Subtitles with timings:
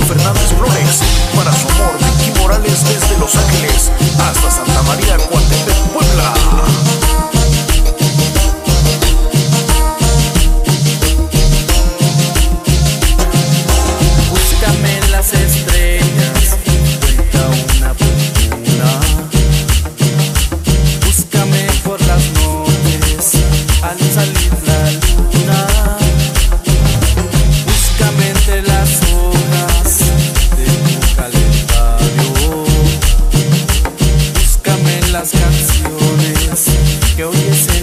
[0.00, 1.00] Fernández Flores.
[1.34, 6.34] Para su amor, Vicky Morales desde Los Ángeles hasta Santa María, Coatepec, Puebla.
[14.30, 16.56] Búscame en las estrellas,
[17.00, 19.00] cuenta una fortuna.
[21.04, 23.34] Búscame por las noches
[23.82, 24.37] al salir.
[37.38, 37.77] this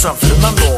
[0.00, 0.42] something.
[0.42, 0.69] I'm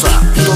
[0.00, 0.47] cosa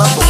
[0.00, 0.29] mambo